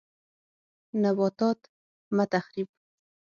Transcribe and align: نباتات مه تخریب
نباتات 1.01 1.59
مه 2.15 2.23
تخریب 2.33 2.69